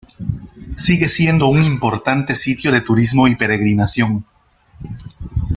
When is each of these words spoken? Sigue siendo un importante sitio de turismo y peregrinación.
Sigue 0.77 1.07
siendo 1.07 1.47
un 1.47 1.61
importante 1.61 2.33
sitio 2.33 2.71
de 2.71 2.81
turismo 2.81 3.27
y 3.27 3.35
peregrinación. 3.35 4.25